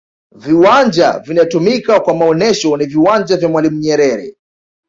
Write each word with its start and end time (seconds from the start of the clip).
viwanja 0.35 1.19
vinatumika 1.19 1.99
kwa 1.99 2.13
maonesho 2.13 2.77
ni 2.77 2.85
viwanja 2.85 3.37
vya 3.37 3.49
mwalimu 3.49 3.79
nyerere 3.79 4.35